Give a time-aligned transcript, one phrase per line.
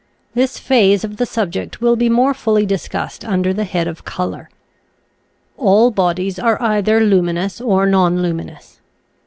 [0.33, 4.49] This phase of the subject will be more fully discussed under the head of Color.
[5.59, 8.79] All bodies are either luminous or nonlumin ous.